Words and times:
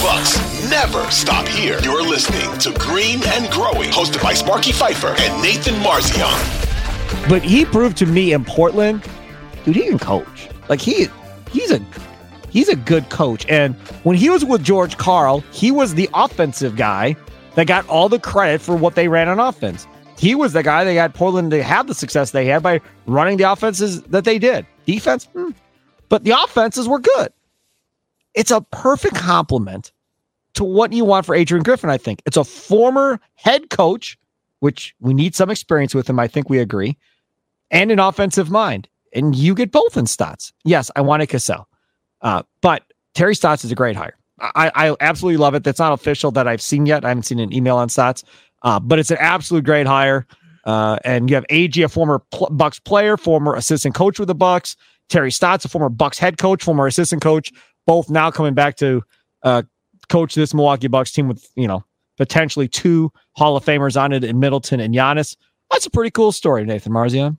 Bucks 0.00 0.38
never 0.70 1.10
stop 1.10 1.46
here. 1.46 1.78
You're 1.82 2.02
listening 2.02 2.58
to 2.60 2.72
Green 2.78 3.20
and 3.22 3.50
Growing, 3.52 3.90
hosted 3.90 4.22
by 4.22 4.32
Sparky 4.32 4.72
Fifer 4.72 5.14
and 5.18 5.42
Nathan 5.42 5.74
Marzion. 5.74 7.28
But 7.28 7.42
he 7.42 7.66
proved 7.66 7.98
to 7.98 8.06
me 8.06 8.32
in 8.32 8.42
Portland, 8.42 9.06
dude, 9.64 9.76
he 9.76 9.88
can 9.88 9.98
coach. 9.98 10.48
Like 10.70 10.80
he 10.80 11.08
he's 11.50 11.70
a 11.70 11.84
he's 12.48 12.70
a 12.70 12.76
good 12.76 13.10
coach. 13.10 13.44
And 13.50 13.74
when 14.04 14.16
he 14.16 14.30
was 14.30 14.42
with 14.42 14.64
George 14.64 14.96
Karl, 14.96 15.40
he 15.52 15.70
was 15.70 15.94
the 15.94 16.08
offensive 16.14 16.76
guy 16.76 17.14
that 17.56 17.66
got 17.66 17.86
all 17.86 18.08
the 18.08 18.18
credit 18.18 18.62
for 18.62 18.74
what 18.74 18.94
they 18.94 19.06
ran 19.06 19.28
on 19.28 19.38
offense. 19.38 19.86
He 20.18 20.34
was 20.34 20.54
the 20.54 20.62
guy 20.62 20.82
that 20.82 20.94
got 20.94 21.12
Portland 21.12 21.50
to 21.50 21.62
have 21.62 21.88
the 21.88 21.94
success 21.94 22.30
they 22.30 22.46
had 22.46 22.62
by 22.62 22.80
running 23.04 23.36
the 23.36 23.52
offenses 23.52 24.00
that 24.04 24.24
they 24.24 24.38
did. 24.38 24.66
Defense, 24.86 25.26
hmm. 25.26 25.50
but 26.08 26.24
the 26.24 26.30
offenses 26.30 26.88
were 26.88 27.00
good. 27.00 27.32
It's 28.34 28.50
a 28.50 28.60
perfect 28.60 29.16
complement 29.16 29.92
to 30.54 30.64
what 30.64 30.92
you 30.92 31.04
want 31.04 31.26
for 31.26 31.34
Adrian 31.34 31.62
Griffin, 31.62 31.90
I 31.90 31.98
think. 31.98 32.22
It's 32.26 32.36
a 32.36 32.44
former 32.44 33.20
head 33.34 33.70
coach, 33.70 34.18
which 34.60 34.94
we 35.00 35.14
need 35.14 35.34
some 35.34 35.50
experience 35.50 35.94
with 35.94 36.08
him. 36.08 36.18
I 36.18 36.28
think 36.28 36.48
we 36.48 36.58
agree, 36.58 36.96
and 37.70 37.90
an 37.90 37.98
offensive 37.98 38.50
mind. 38.50 38.88
And 39.12 39.34
you 39.34 39.54
get 39.54 39.72
both 39.72 39.96
in 39.96 40.06
Stotts. 40.06 40.52
Yes, 40.64 40.90
I 40.94 41.00
wanted 41.00 41.28
Cassell. 41.28 41.66
Uh, 42.20 42.42
but 42.60 42.84
Terry 43.14 43.34
Stotts 43.34 43.64
is 43.64 43.72
a 43.72 43.74
great 43.74 43.96
hire. 43.96 44.16
I, 44.40 44.70
I, 44.74 44.96
absolutely 45.00 45.36
love 45.36 45.54
it. 45.54 45.64
That's 45.64 45.78
not 45.80 45.92
official 45.92 46.30
that 46.32 46.48
I've 46.48 46.62
seen 46.62 46.86
yet. 46.86 47.04
I 47.04 47.08
haven't 47.08 47.24
seen 47.24 47.40
an 47.40 47.52
email 47.52 47.76
on 47.76 47.88
Stotts, 47.88 48.24
uh, 48.62 48.80
but 48.80 48.98
it's 48.98 49.10
an 49.10 49.18
absolute 49.20 49.64
great 49.64 49.86
hire. 49.86 50.26
Uh, 50.64 50.98
and 51.04 51.28
you 51.28 51.34
have 51.36 51.44
AG, 51.50 51.80
a 51.82 51.88
former 51.88 52.20
pl- 52.30 52.48
Bucks 52.50 52.78
player, 52.78 53.16
former 53.16 53.54
assistant 53.54 53.94
coach 53.94 54.18
with 54.18 54.28
the 54.28 54.34
Bucks. 54.34 54.76
Terry 55.08 55.32
Stotts, 55.32 55.64
a 55.64 55.68
former 55.68 55.88
Bucks 55.88 56.18
head 56.18 56.38
coach, 56.38 56.62
former 56.62 56.86
assistant 56.86 57.20
coach 57.20 57.52
both 57.86 58.10
now 58.10 58.30
coming 58.30 58.54
back 58.54 58.76
to 58.76 59.02
uh, 59.42 59.62
coach 60.08 60.34
this 60.34 60.54
Milwaukee 60.54 60.88
Bucks 60.88 61.12
team 61.12 61.28
with, 61.28 61.48
you 61.56 61.68
know, 61.68 61.84
potentially 62.16 62.68
two 62.68 63.10
Hall 63.36 63.56
of 63.56 63.64
Famers 63.64 64.00
on 64.00 64.12
it 64.12 64.24
in 64.24 64.38
Middleton 64.38 64.80
and 64.80 64.94
Giannis. 64.94 65.36
That's 65.70 65.86
a 65.86 65.90
pretty 65.90 66.10
cool 66.10 66.32
story, 66.32 66.64
Nathan 66.64 66.92
Marzion. 66.92 67.38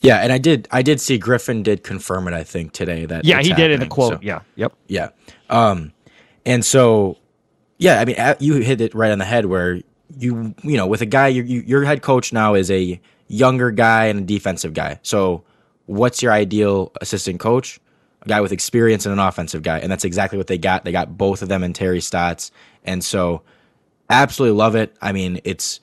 Yeah, 0.00 0.18
and 0.18 0.32
I 0.32 0.38
did 0.38 0.68
I 0.70 0.82
did 0.82 1.00
see 1.00 1.18
Griffin 1.18 1.62
did 1.62 1.82
confirm 1.82 2.28
it 2.28 2.34
I 2.34 2.44
think 2.44 2.72
today 2.72 3.04
that 3.06 3.24
Yeah, 3.24 3.42
he 3.42 3.52
did 3.52 3.70
in 3.70 3.80
the 3.80 3.86
quote. 3.86 4.14
So, 4.14 4.18
yeah. 4.22 4.40
Yep. 4.56 4.72
Yeah. 4.86 5.10
Um 5.50 5.92
and 6.46 6.64
so 6.64 7.18
yeah, 7.78 8.00
I 8.00 8.04
mean 8.04 8.16
you 8.38 8.54
hit 8.56 8.80
it 8.80 8.94
right 8.94 9.10
on 9.10 9.18
the 9.18 9.24
head 9.24 9.46
where 9.46 9.80
you 10.18 10.54
you 10.62 10.76
know, 10.76 10.86
with 10.86 11.00
a 11.02 11.06
guy 11.06 11.28
you, 11.28 11.42
you, 11.42 11.60
your 11.62 11.84
head 11.84 12.02
coach 12.02 12.32
now 12.32 12.54
is 12.54 12.70
a 12.70 13.00
younger 13.26 13.70
guy 13.70 14.06
and 14.06 14.20
a 14.20 14.22
defensive 14.22 14.72
guy. 14.72 15.00
So 15.02 15.42
what's 15.86 16.22
your 16.22 16.32
ideal 16.32 16.92
assistant 17.00 17.40
coach? 17.40 17.80
A 18.22 18.28
guy 18.28 18.40
with 18.40 18.52
experience 18.52 19.04
and 19.04 19.12
an 19.12 19.18
offensive 19.18 19.62
guy. 19.62 19.78
And 19.78 19.90
that's 19.90 20.04
exactly 20.04 20.38
what 20.38 20.46
they 20.46 20.58
got. 20.58 20.84
They 20.84 20.92
got 20.92 21.16
both 21.16 21.42
of 21.42 21.48
them 21.48 21.62
in 21.62 21.72
Terry 21.72 22.00
Stotts. 22.00 22.50
And 22.84 23.02
so 23.02 23.42
absolutely 24.10 24.56
love 24.56 24.74
it. 24.74 24.96
I 25.00 25.12
mean, 25.12 25.40
it's 25.44 25.80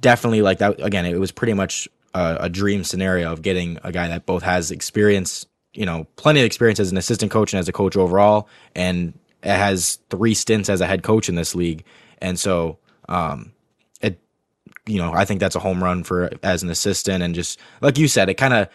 definitely 0.00 0.42
like 0.42 0.58
that 0.58 0.80
again, 0.80 1.06
it 1.06 1.18
was 1.18 1.32
pretty 1.32 1.54
much 1.54 1.88
a, 2.18 2.36
a, 2.42 2.48
dream 2.48 2.82
scenario 2.82 3.32
of 3.32 3.42
getting 3.42 3.78
a 3.84 3.92
guy 3.92 4.08
that 4.08 4.26
both 4.26 4.42
has 4.42 4.70
experience, 4.70 5.46
you 5.72 5.86
know, 5.86 6.06
plenty 6.16 6.40
of 6.40 6.46
experience 6.46 6.80
as 6.80 6.90
an 6.90 6.98
assistant 6.98 7.30
coach 7.30 7.52
and 7.52 7.60
as 7.60 7.68
a 7.68 7.72
coach 7.72 7.96
overall, 7.96 8.48
and 8.74 9.16
has 9.42 9.98
three 10.10 10.34
stints 10.34 10.68
as 10.68 10.80
a 10.80 10.86
head 10.86 11.02
coach 11.02 11.28
in 11.28 11.36
this 11.36 11.54
league. 11.54 11.84
And 12.20 12.38
so, 12.38 12.78
um, 13.08 13.52
it, 14.00 14.18
you 14.86 14.98
know, 14.98 15.12
I 15.12 15.24
think 15.24 15.38
that's 15.38 15.54
a 15.54 15.60
home 15.60 15.82
run 15.82 16.02
for 16.02 16.30
as 16.42 16.62
an 16.62 16.70
assistant. 16.70 17.22
And 17.22 17.34
just 17.34 17.60
like 17.80 17.98
you 17.98 18.08
said, 18.08 18.28
it 18.28 18.34
kind 18.34 18.54
of, 18.54 18.68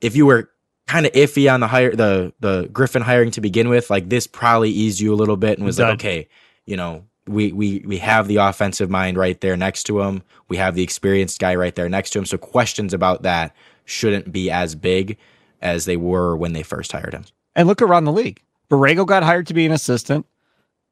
if 0.00 0.16
you 0.16 0.24
were 0.24 0.50
kind 0.86 1.04
of 1.04 1.12
iffy 1.12 1.52
on 1.52 1.60
the 1.60 1.68
hire, 1.68 1.94
the 1.94 2.32
the 2.40 2.68
Griffin 2.72 3.02
hiring 3.02 3.30
to 3.32 3.42
begin 3.42 3.68
with, 3.68 3.90
like 3.90 4.08
this 4.08 4.26
probably 4.26 4.70
eased 4.70 5.00
you 5.00 5.12
a 5.12 5.16
little 5.16 5.36
bit 5.36 5.58
and 5.58 5.66
was 5.66 5.78
like, 5.78 5.94
okay, 5.94 6.28
you 6.64 6.76
know, 6.76 7.04
we 7.28 7.52
we 7.52 7.82
we 7.86 7.98
have 7.98 8.28
the 8.28 8.36
offensive 8.36 8.90
mind 8.90 9.16
right 9.16 9.40
there 9.40 9.56
next 9.56 9.84
to 9.84 10.00
him. 10.00 10.22
We 10.48 10.56
have 10.56 10.74
the 10.74 10.82
experienced 10.82 11.38
guy 11.40 11.54
right 11.54 11.74
there 11.74 11.88
next 11.88 12.10
to 12.10 12.18
him. 12.18 12.26
So 12.26 12.38
questions 12.38 12.94
about 12.94 13.22
that 13.22 13.54
shouldn't 13.84 14.32
be 14.32 14.50
as 14.50 14.74
big 14.74 15.16
as 15.62 15.84
they 15.84 15.96
were 15.96 16.36
when 16.36 16.52
they 16.52 16.62
first 16.62 16.92
hired 16.92 17.14
him. 17.14 17.24
And 17.54 17.66
look 17.66 17.82
around 17.82 18.04
the 18.04 18.12
league. 18.12 18.42
Borrego 18.70 19.06
got 19.06 19.22
hired 19.22 19.46
to 19.48 19.54
be 19.54 19.66
an 19.66 19.72
assistant. 19.72 20.26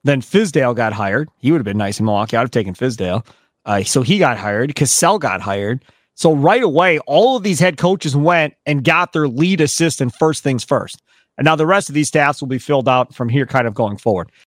Then 0.04 0.22
Fizdale 0.22 0.74
got 0.74 0.92
hired. 0.92 1.28
He 1.38 1.50
would 1.50 1.58
have 1.58 1.64
been 1.64 1.78
nice 1.78 1.98
in 1.98 2.06
Milwaukee. 2.06 2.36
I'd 2.36 2.40
have 2.40 2.50
taken 2.50 2.74
Fizdale. 2.74 3.26
Uh, 3.64 3.82
so 3.82 4.02
he 4.02 4.18
got 4.18 4.38
hired. 4.38 4.74
Cassell 4.74 5.18
got 5.18 5.40
hired. 5.40 5.84
So 6.14 6.34
right 6.34 6.62
away, 6.62 6.98
all 7.00 7.36
of 7.36 7.42
these 7.42 7.60
head 7.60 7.76
coaches 7.76 8.16
went 8.16 8.54
and 8.64 8.84
got 8.84 9.12
their 9.12 9.28
lead 9.28 9.60
assistant 9.60 10.14
first 10.14 10.42
things 10.42 10.64
first. 10.64 11.02
And 11.36 11.44
now 11.44 11.56
the 11.56 11.66
rest 11.66 11.88
of 11.88 11.94
these 11.94 12.08
staffs 12.08 12.40
will 12.40 12.48
be 12.48 12.58
filled 12.58 12.88
out 12.88 13.14
from 13.14 13.28
here 13.28 13.44
kind 13.46 13.66
of 13.66 13.74
going 13.74 13.98
forward. 13.98 14.32